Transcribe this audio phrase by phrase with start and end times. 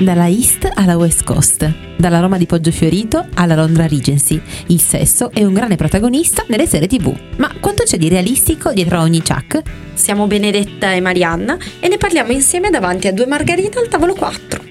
[0.00, 4.40] dalla East alla West Coast, dalla Roma di Poggio Fiorito alla Londra Regency.
[4.68, 7.14] Il sesso è un grande protagonista nelle serie tv.
[7.36, 9.62] Ma quanto c'è di realistico dietro a ogni Chuck?
[9.92, 14.68] Siamo Benedetta e Marianna e ne parliamo insieme davanti a due margarite al tavolo 4.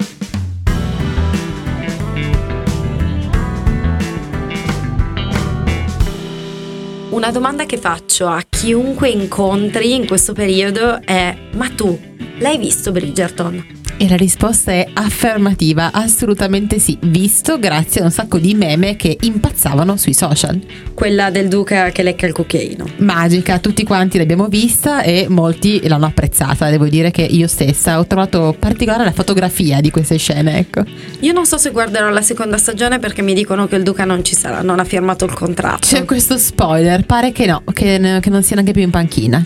[7.12, 12.00] Una domanda che faccio a chiunque incontri in questo periodo è: Ma tu
[12.40, 13.79] l'hai visto Bridgerton?
[14.02, 19.18] E la risposta è affermativa, assolutamente sì, visto grazie a un sacco di meme che
[19.20, 20.58] impazzavano sui social.
[20.94, 22.86] Quella del duca che lecca il cucchiaino.
[23.00, 28.08] Magica, tutti quanti l'abbiamo vista e molti l'hanno apprezzata, devo dire che io stessa ho
[28.08, 30.82] trovato particolare la fotografia di queste scene, ecco.
[31.20, 34.24] Io non so se guarderò la seconda stagione perché mi dicono che il duca non
[34.24, 35.86] ci sarà, non ha firmato il contratto.
[35.86, 39.46] C'è questo spoiler, pare che no, che, che non sia neanche più in panchina.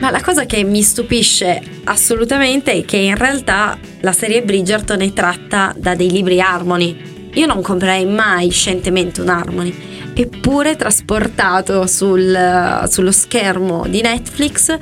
[0.00, 5.12] Ma la cosa che mi stupisce assolutamente è che in realtà la serie Bridgerton è
[5.12, 7.30] tratta da dei libri Harmony.
[7.34, 9.74] Io non comprerei mai scientemente un Harmony,
[10.14, 14.76] eppure trasportato sul, sullo schermo di Netflix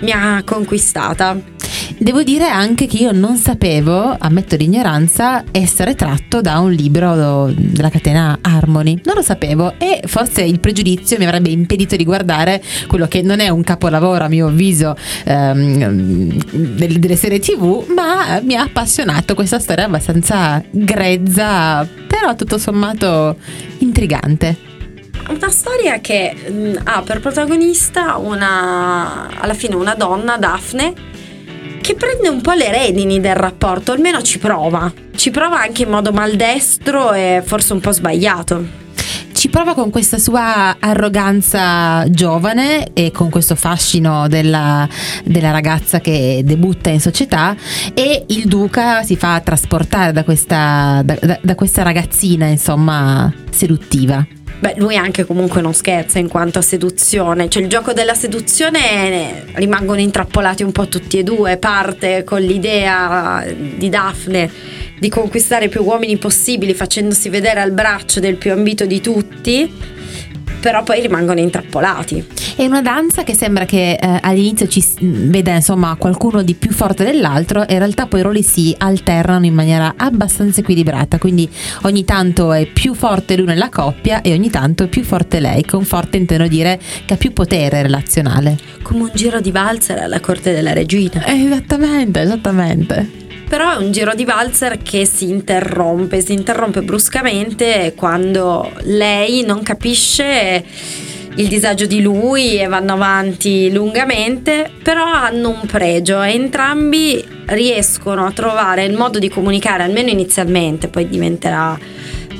[0.00, 1.58] mi ha conquistata.
[2.02, 7.90] Devo dire anche che io non sapevo, ammetto l'ignoranza, essere tratto da un libro della
[7.90, 8.98] catena Harmony.
[9.04, 13.40] Non lo sapevo e forse il pregiudizio mi avrebbe impedito di guardare quello che non
[13.40, 16.42] è un capolavoro a mio avviso ehm,
[16.78, 23.36] delle, serie tv, ma mi ha appassionato questa storia abbastanza grezza, però tutto sommato
[23.80, 24.68] intrigante
[25.28, 31.09] una storia che mh, ha per protagonista una, alla fine una donna, Daphne,
[31.80, 34.92] che prende un po' le redini del rapporto, almeno ci prova.
[35.14, 38.78] Ci prova anche in modo maldestro e forse un po' sbagliato
[39.40, 44.86] ci prova con questa sua arroganza giovane e con questo fascino della,
[45.24, 47.56] della, ragazza che debutta in società
[47.94, 54.39] e il duca si fa trasportare da questa, da, da questa ragazzina insomma seduttiva.
[54.60, 59.46] Beh, lui anche comunque non scherza in quanto a seduzione, cioè il gioco della seduzione
[59.54, 64.50] rimangono intrappolati un po' tutti e due, parte con l'idea di Daphne
[64.98, 69.98] di conquistare più uomini possibili facendosi vedere al braccio del più ambito di tutti
[70.60, 72.24] però poi rimangono intrappolati.
[72.56, 77.04] È una danza che sembra che eh, all'inizio ci veda insomma qualcuno di più forte
[77.04, 81.48] dell'altro e in realtà poi i ruoli si alternano in maniera abbastanza equilibrata, quindi
[81.82, 85.64] ogni tanto è più forte lui nella coppia e ogni tanto è più forte lei,
[85.64, 88.58] con forte intendo dire che ha più potere relazionale.
[88.82, 91.24] Come un giro di valzer alla corte della regina.
[91.26, 93.19] Esattamente, esattamente
[93.50, 99.64] però è un giro di valzer che si interrompe, si interrompe bruscamente quando lei non
[99.64, 100.64] capisce
[101.34, 106.22] il disagio di lui e vanno avanti lungamente, però hanno un pregio.
[106.22, 111.76] E entrambi riescono a trovare il modo di comunicare, almeno inizialmente, poi diventerà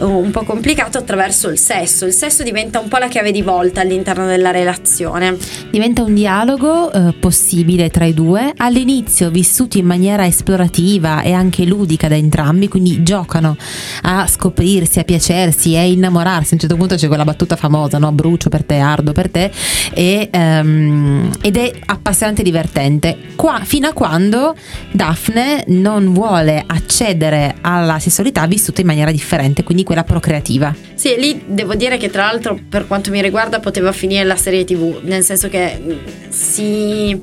[0.00, 2.06] un po' complicato attraverso il sesso.
[2.06, 5.36] Il sesso diventa un po' la chiave di volta all'interno della relazione.
[5.70, 11.64] Diventa un dialogo eh, possibile tra i due, all'inizio vissuti in maniera esplorativa e anche
[11.64, 13.56] ludica da entrambi, quindi giocano
[14.02, 16.52] a scoprirsi, a piacersi e a innamorarsi.
[16.52, 18.12] A un certo punto c'è quella battuta famosa, no?
[18.12, 19.50] Brucio per te, ardo per te,
[19.94, 23.16] e, um, ed è appassionante e divertente.
[23.36, 24.54] Qua, fino a quando
[24.90, 30.72] Daphne non vuole accedere alla sessualità vissuta in maniera differente, quindi quella procreativa.
[30.94, 34.62] Sì, lì devo dire che tra l'altro per quanto mi riguarda poteva finire la serie
[34.62, 35.92] tv, nel senso che mm,
[36.28, 37.20] si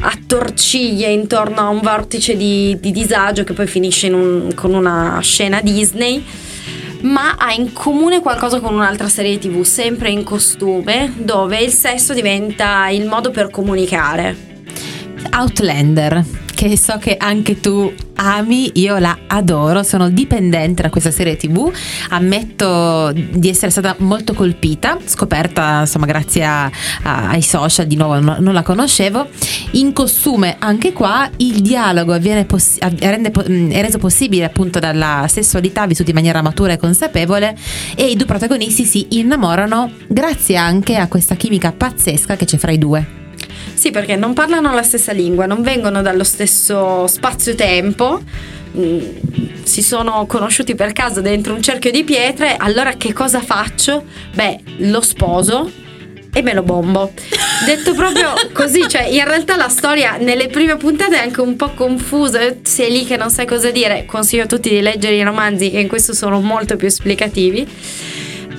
[0.00, 5.60] attorciglia intorno a un vortice di, di disagio che poi finisce un, con una scena
[5.60, 6.24] Disney
[7.02, 12.14] ma ha in comune qualcosa con un'altra serie tv, sempre in costume, dove il sesso
[12.14, 14.34] diventa il modo per comunicare.
[15.36, 21.36] Outlander che so che anche tu ami, io la adoro, sono dipendente da questa serie
[21.36, 21.70] tv,
[22.08, 26.64] ammetto di essere stata molto colpita, scoperta insomma grazie a,
[27.02, 29.28] a, ai social, di nuovo non, non, la conoscevo,
[29.72, 36.08] in costume anche qua il dialogo possi- rende, è reso possibile appunto dalla sessualità vissuta
[36.08, 37.54] in maniera matura e consapevole
[37.94, 42.72] e i due protagonisti si innamorano grazie anche a questa chimica pazzesca che c'è fra
[42.72, 43.15] i due.
[43.74, 48.22] Sì, perché non parlano la stessa lingua, non vengono dallo stesso spazio-tempo,
[48.76, 48.98] mm,
[49.62, 54.04] si sono conosciuti per caso dentro un cerchio di pietre, allora che cosa faccio?
[54.34, 55.70] Beh, lo sposo
[56.36, 57.12] e me lo bombo.
[57.64, 61.70] Detto proprio così, cioè in realtà la storia nelle prime puntate è anche un po'
[61.70, 65.70] confusa, sei lì che non sai cosa dire, consiglio a tutti di leggere i romanzi
[65.70, 67.66] che in questo sono molto più esplicativi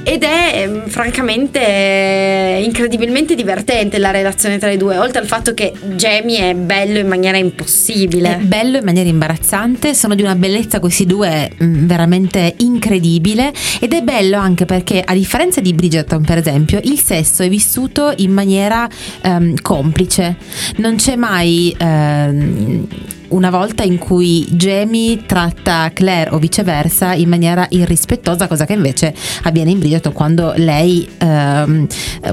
[0.08, 5.74] ed è mm, francamente incredibilmente divertente la relazione tra i due, oltre al fatto che
[5.96, 8.38] Jamie è bello in maniera impossibile.
[8.38, 13.52] È bello in maniera imbarazzante, sono di una bellezza questi due mm, veramente incredibile
[13.82, 18.14] ed è bello anche perché a differenza di Bridgerton per esempio il sesso è vissuto
[18.16, 18.88] in maniera
[19.24, 20.38] um, complice,
[20.78, 21.76] non c'è mai...
[21.82, 22.88] Um,
[23.30, 29.14] una volta in cui Jamie tratta Claire o viceversa in maniera irrispettosa, cosa che invece
[29.44, 31.88] avviene in Bridgerton quando lei ehm,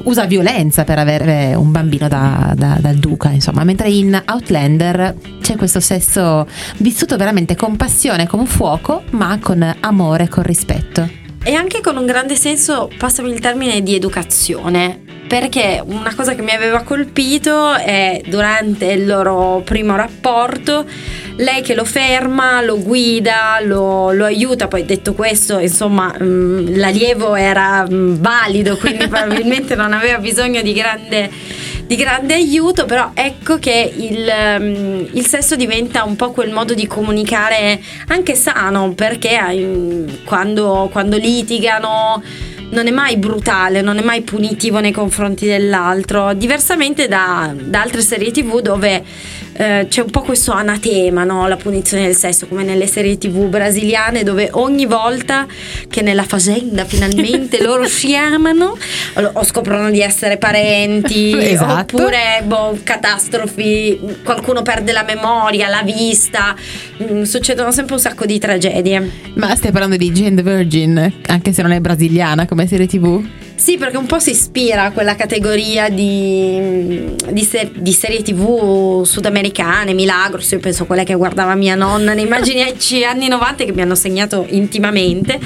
[0.05, 5.57] usa violenza per avere un bambino da, da, dal duca, insomma, mentre in Outlander c'è
[5.57, 6.47] questo sesso
[6.79, 11.23] vissuto veramente con passione, con fuoco, ma con amore, con rispetto.
[11.43, 16.43] E anche con un grande senso, passami il termine, di educazione perché una cosa che
[16.43, 20.87] mi aveva colpito è durante il loro primo rapporto
[21.37, 26.77] lei che lo ferma, lo guida, lo, lo aiuta, poi detto questo insomma mh, mm,
[26.77, 31.29] l'allievo era mh, mm, valido quindi probabilmente non aveva bisogno di grande,
[31.87, 36.73] di grande aiuto, però ecco che il, um, il, sesso diventa un po' quel modo
[36.73, 42.23] di comunicare anche sano perché quando, quando litigano
[42.75, 48.03] non è mai brutale, non è mai punitivo nei confronti dell'altro, diversamente da, da altre
[48.03, 49.03] serie tv dove
[49.57, 51.47] eh, c'è un po' questo anatema, no?
[51.47, 55.47] la punizione del sesso, come nelle serie tv brasiliane dove ogni volta
[55.89, 58.77] che nella fazenda finalmente loro si amano
[59.33, 61.97] o scoprono di essere parenti esatto.
[61.97, 66.55] oppure boh, catastrofi, qualcuno perde la memoria, la vista,
[67.03, 69.11] mm, succedono sempre un sacco di tragedie.
[69.35, 73.25] Ma stai parlando di Jane the Virgin, anche se non è brasiliana come serie tv?
[73.57, 79.05] Sì, perché un po' si ispira a quella categoria di, di, ser- di serie tv
[79.05, 83.73] sudamericane, Milagros, io penso a quelle che guardava mia nonna nei magici anni 90 che
[83.73, 85.39] mi hanno segnato intimamente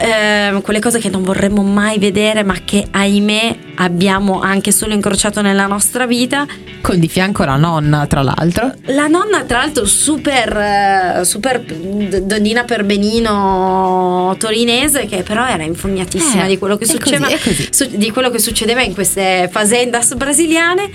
[0.00, 5.42] eh, quelle cose che non vorremmo mai vedere ma che ahimè abbiamo anche solo incrociato
[5.42, 6.46] nella nostra vita.
[6.80, 8.72] Con di fianco la nonna tra l'altro.
[8.86, 16.44] La nonna tra l'altro super, eh, super donnina per benino torinese che però era infognatissima
[16.44, 20.90] eh, di, quello che succedeva, così, su, di quello che succedeva in queste fazendas brasiliane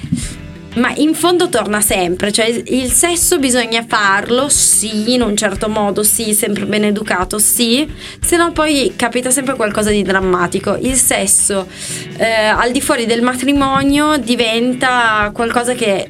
[0.76, 6.04] ma in fondo torna sempre, cioè il sesso bisogna farlo, sì, in un certo modo,
[6.04, 7.88] sì, sempre ben educato, sì,
[8.22, 10.78] se no poi capita sempre qualcosa di drammatico.
[10.80, 11.68] Il sesso
[12.18, 16.10] eh, al di fuori del matrimonio diventa qualcosa che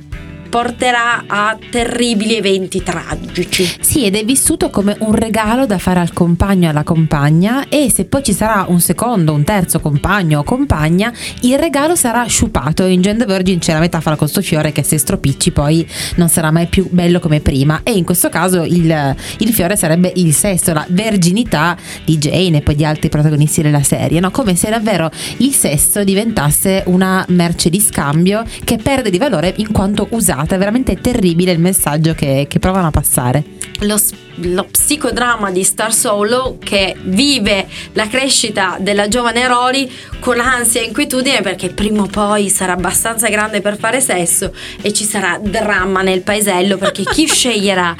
[0.55, 3.69] porterà a terribili eventi tragici.
[3.81, 7.91] Sì, ed è vissuto come un regalo da fare al compagno e alla compagna e
[7.91, 11.11] se poi ci sarà un secondo, un terzo compagno o compagna,
[11.41, 12.85] il regalo sarà sciupato.
[12.85, 15.85] In Gender Virgin c'è la metafora con sto fiore che se stropicci poi
[16.15, 20.13] non sarà mai più bello come prima e in questo caso il, il fiore sarebbe
[20.15, 21.75] il sesso, la verginità
[22.05, 24.31] di Jane e poi di altri protagonisti della serie, no?
[24.31, 29.73] come se davvero il sesso diventasse una merce di scambio che perde di valore in
[29.73, 30.07] quanto
[30.45, 33.43] usato è veramente terribile il messaggio che, che provano a passare.
[33.79, 33.99] Lo,
[34.35, 40.85] lo, psicodramma di Star Solo che vive la crescita della giovane Rory con ansia e
[40.85, 46.01] inquietudine perché prima o poi sarà abbastanza grande per fare sesso e ci sarà dramma
[46.03, 47.95] nel paesello perché chi sceglierà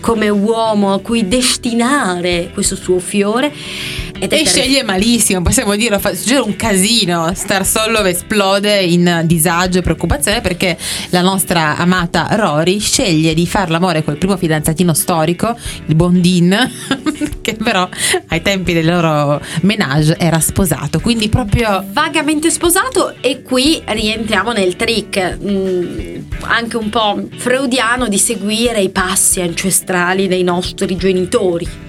[0.00, 3.52] come uomo a cui destinare questo suo fiore
[4.20, 7.32] ed e sceglie malissimo, possiamo dirlo, fa succede un casino.
[7.34, 10.76] Star Solo esplode in disagio e preoccupazione perché
[11.10, 15.56] la nostra amata Rory sceglie di fare l'amore col primo fidanzatino storico,
[15.86, 16.70] il buon Dean,
[17.40, 17.88] che però
[18.28, 24.74] ai tempi del loro menage era sposato, quindi proprio vagamente sposato e qui rientriamo nel
[24.74, 31.87] trick mh, mm, anche un po' freudiano di seguire i passi ancestrali dei nostri genitori.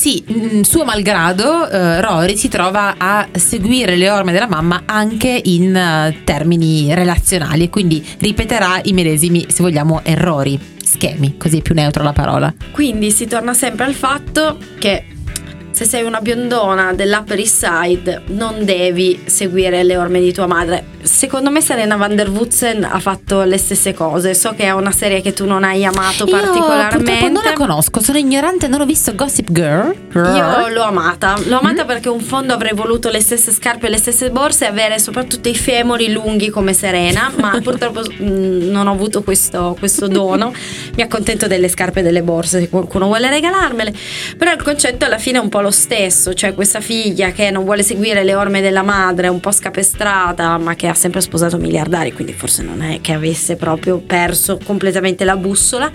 [0.00, 0.24] Sì,
[0.62, 6.24] suo malgrado, eh, Rory si trova a seguire le orme della mamma anche in uh,
[6.24, 12.02] termini relazionali e quindi ripeterà i medesimi, se vogliamo, errori, schemi, così è più neutra
[12.02, 12.50] la parola.
[12.70, 15.04] Quindi si torna sempre al fatto che
[15.80, 20.90] se sei una biondona dell'Upper East Side non devi seguire le orme di tua madre
[21.02, 24.34] secondo me Serena van der Woodsen ha fatto le stesse cose.
[24.34, 27.28] So che è una serie che tu non hai amato Io particolarmente.
[27.28, 29.94] non la conosco, sono ignorante, non ho visto Gossip Girl.
[30.14, 31.38] Io l'ho amata.
[31.44, 31.86] L'ho amata mm.
[31.86, 35.48] perché in fondo avrei voluto le stesse scarpe e le stesse borse e avere soprattutto
[35.48, 40.52] i femori lunghi come Serena, ma purtroppo mm, non ho avuto questo, questo dono.
[40.96, 43.92] Mi accontento delle scarpe e delle borse se qualcuno vuole regalarmele.
[44.36, 47.64] Però il concetto alla fine è un po' lo stesso, cioè questa figlia che non
[47.64, 52.12] vuole seguire le orme della madre, un po' scapestrata, ma che ha sempre sposato miliardari,
[52.12, 55.90] quindi forse non è che avesse proprio perso completamente la bussola.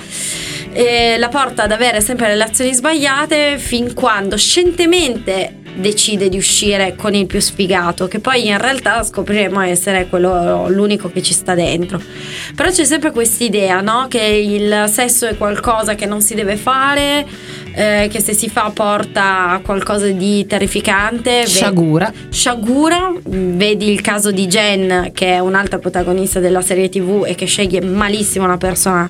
[0.71, 7.13] E la porta ad avere sempre relazioni sbagliate fin quando scientemente decide di uscire con
[7.13, 12.01] il più sfigato, che poi in realtà scopriremo essere quello l'unico che ci sta dentro.
[12.55, 14.07] Però c'è sempre questa idea, no?
[14.09, 17.25] Che il sesso è qualcosa che non si deve fare,
[17.75, 21.45] eh, che se si fa porta a qualcosa di terrificante.
[21.45, 22.11] Sciagura.
[22.29, 27.45] Sciagura, vedi il caso di Jen, che è un'altra protagonista della serie TV e che
[27.45, 29.07] sceglie malissimo una persona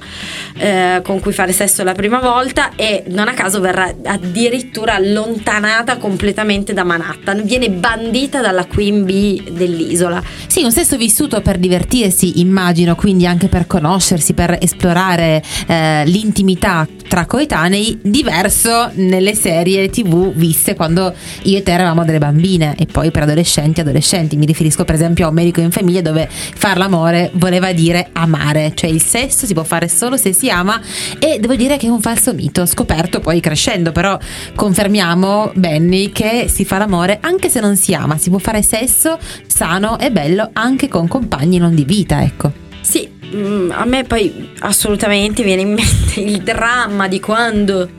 [0.57, 5.97] eh, con cui fare sesso la prima volta e non a caso verrà addirittura allontanata
[5.97, 10.21] completamente da Manhattan, viene bandita dalla Queen Bee dell'isola.
[10.47, 16.87] Sì, un sesso vissuto per divertirsi, immagino, quindi anche per conoscersi, per esplorare eh, l'intimità
[17.15, 22.87] tra coetanei, diverso nelle serie tv viste quando io e te eravamo delle bambine e
[22.87, 24.35] poi per adolescenti e adolescenti.
[24.35, 28.73] Mi riferisco per esempio a un medico in famiglia dove far l'amore voleva dire amare,
[28.75, 30.81] cioè il sesso si può fare solo se si ama
[31.17, 34.19] e devo dire che è un falso mito, scoperto poi crescendo, però
[34.53, 39.17] confermiamo Benny che si fa l'amore anche se non si ama, si può fare sesso
[39.47, 42.64] sano e bello anche con compagni non di vita, ecco.
[42.85, 47.89] Sì, mm, a me poi assolutamente viene in mente il dramma di quando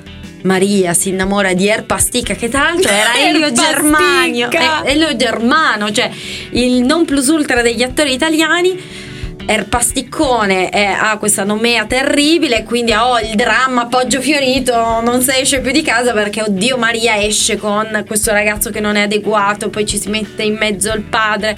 [0.43, 6.09] Maria si innamora di Erpastica, che tra l'altro era Elio Germanio, eh, Elio Germano, cioè
[6.51, 8.81] il non plus ultra degli attori italiani
[9.47, 15.61] Erpasticcone è, ha questa nomea terribile, quindi oh il dramma Poggio Fiorito, non si esce
[15.61, 19.87] più di casa perché oddio Maria esce con questo ragazzo che non è adeguato, poi
[19.87, 21.57] ci si mette in mezzo il padre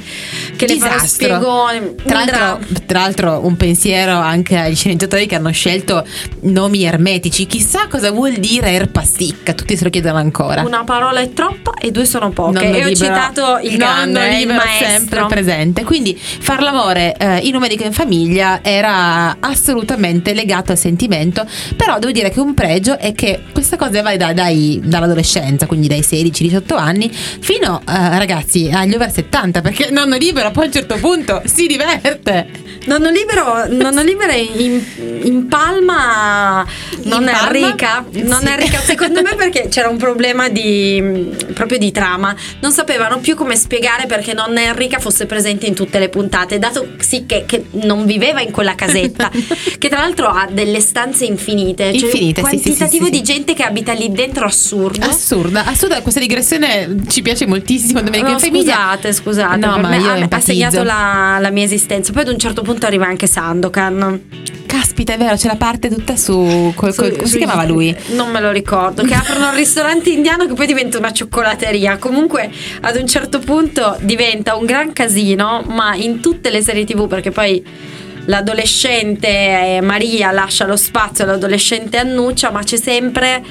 [0.57, 0.93] che Disastro.
[0.93, 1.95] le fa spiegone.
[2.05, 6.07] Tra l'altro, tra l'altro un pensiero anche ai sceneggiatori che hanno scelto
[6.43, 10.63] nomi ermetici, chissà cosa vuol dire Erpasticca, tutti se lo chiedono ancora.
[10.63, 12.53] Una parola è troppa e due sono poche.
[12.53, 14.89] Nonno e ho libero- citato il nonno grande, il libero maestro.
[14.89, 15.85] sempre presente.
[15.85, 21.99] Quindi far l'amore eh, in un medico in famiglia era assolutamente legato al sentimento, però
[21.99, 26.01] devo dire che un pregio è che questa cosa va da- dai- dall'adolescenza, quindi dai
[26.01, 30.97] 16-18 anni, fino eh, ragazzi agli over 70, perché nonno libero poi a un certo
[30.97, 32.68] punto si diverte.
[32.89, 34.83] Nonno libero, nonno libero in,
[35.23, 36.65] in Palma
[37.05, 37.51] non In è Palma?
[37.51, 38.47] ricca, non Sì.
[38.47, 42.35] è ricca secondo me perché c'era un problema di proprio di trama.
[42.61, 46.89] Non sapevano più come spiegare perché nonna Enrica fosse presente in tutte le puntate, dato
[46.99, 49.31] sì che, che non viveva in quella casetta,
[49.79, 53.23] che tra l'altro ha delle stanze infinite, cioè Infinite, un sì, sì, sì, quantitativo di
[53.23, 55.05] gente che abita lì dentro assurdo.
[55.07, 58.01] Assurda, assurda, questa digressione ci piace moltissimo.
[58.01, 58.73] Domenica No, in famiglia.
[58.75, 62.13] scusate, scusate, No, ma me io ha, ha segnato la, la mia esistenza.
[62.13, 64.21] Poi ad un certo punto arriva anche Sandokan.
[64.67, 66.73] Caspita, è vero, c'è la parte tutta su.
[66.75, 67.95] col- col- come si chiamava lui?
[68.09, 69.03] Non me lo ricordo.
[69.03, 71.97] Che aprono un ristorante indiano che poi diventa una cioccolateria.
[71.97, 72.51] Comunque,
[72.83, 77.31] ad un certo punto diventa un gran casino, ma in tutte le serie TV, perché
[77.31, 77.65] poi.
[78.27, 83.43] L'adolescente eh, Maria lascia lo spazio all'adolescente Annuccia, ma c'è sempre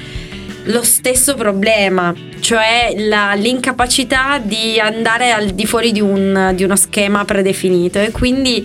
[0.66, 6.76] lo stesso problema, cioè la- l'incapacità di andare al di fuori di, un- di uno
[6.76, 8.64] schema predefinito e quindi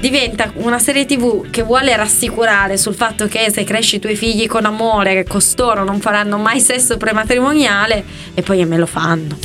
[0.00, 4.46] diventa una serie tv che vuole rassicurare sul fatto che se cresci i tuoi figli
[4.46, 9.38] con amore, costoro non faranno mai sesso prematrimoniale e poi me lo fanno.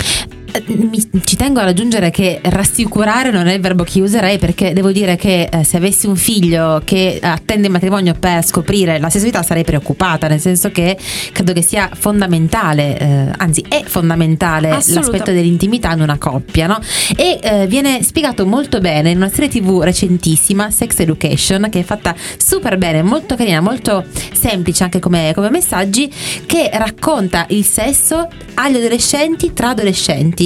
[0.54, 4.74] Eh, mi- ci tengo ad aggiungere che rassicurare non è il verbo che userei perché
[4.74, 9.10] devo dire che eh, se avessi un figlio che attende il matrimonio per scoprire la
[9.10, 10.98] sessualità sarei preoccupata, nel senso che
[11.32, 16.80] credo che sia fondamentale, eh, anzi è fondamentale l'aspetto dell'intimità in una coppia, no?
[17.16, 21.84] E eh, viene spiegato molto bene in una serie tv recentissima, Sex Education, che è
[21.84, 24.04] fatta super bene, molto carina, molto
[24.34, 26.12] semplice anche come, come messaggi,
[26.46, 30.41] che racconta il sesso agli adolescenti tra adolescenti.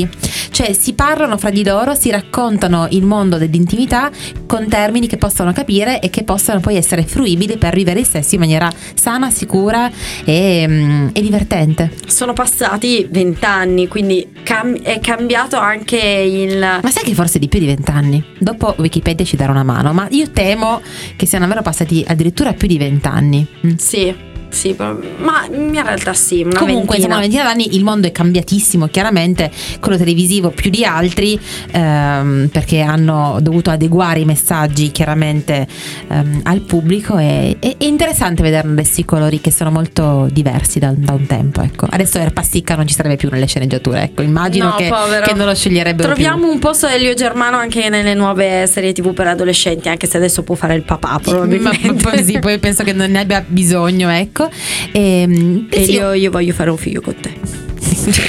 [0.51, 4.09] Cioè si parlano fra di loro, si raccontano il mondo dell'intimità
[4.45, 8.35] con termini che possano capire e che possano poi essere fruibili per vivere il sesso
[8.35, 9.91] in maniera sana, sicura
[10.23, 11.91] e, mm, e divertente.
[12.07, 16.57] Sono passati vent'anni, quindi cam- è cambiato anche il...
[16.57, 18.23] Ma sai che forse di più di vent'anni?
[18.39, 20.81] Dopo Wikipedia ci darà una mano, ma io temo
[21.15, 23.45] che siano davvero passati addirittura più di vent'anni.
[23.65, 23.75] Mm.
[23.75, 24.15] Sì,
[24.49, 27.17] sì, ma in realtà sì, una Comunque, insomma, ventina.
[27.17, 31.39] una ventina d'anni il mondo è cambiatissimo, chiaramente quello televisivo più di altri,
[31.71, 35.67] ehm, perché hanno dovuto adeguare i messaggi chiaramente
[36.07, 37.17] ehm, al pubblico.
[37.17, 41.25] E, e- è interessante vederne adesso i colori che sono molto diversi da, da un
[41.25, 41.61] tempo.
[41.61, 41.87] Ecco.
[41.89, 44.03] Adesso Erpasticca non ci sarebbe più nelle sceneggiature.
[44.03, 44.21] Ecco.
[44.21, 44.89] Immagino No, che,
[45.23, 49.27] che non lo sceglierebbero Troviamo un posto Elio Germano anche nelle nuove serie TV per
[49.27, 51.31] adolescenti, anche se adesso può fare il papà più.
[51.31, 51.93] Ma probabilmente.
[52.01, 54.44] poi, sì, poi penso che non ne abbia bisogno, ecco.
[54.91, 57.64] E, Elio, io voglio fare un figlio con te.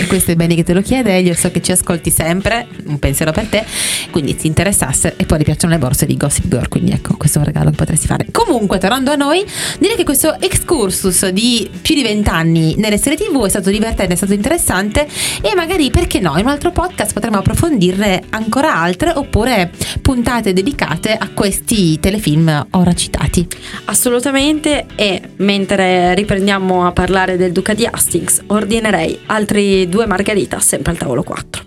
[0.09, 3.31] Questo è bene che te lo chiede, io so che ci ascolti sempre, un pensiero
[3.31, 3.63] per te,
[4.11, 7.39] quindi ti interessasse e poi ti piacciono le borse di Gossip Girl, quindi ecco, questo
[7.39, 8.27] è un regalo che potresti fare.
[8.31, 9.45] Comunque, tornando a noi,
[9.79, 14.17] direi che questo excursus di più di vent'anni nelle serie TV è stato divertente, è
[14.17, 15.07] stato interessante
[15.43, 21.13] e magari perché no, in un altro podcast potremo approfondirne ancora altre oppure puntate dedicate
[21.13, 23.47] a questi telefilm ora citati.
[23.85, 30.93] Assolutamente e mentre riprendiamo a parlare del Duca di Hastings, ordinerei altri due margarita sempre
[30.93, 31.66] al tavolo 4.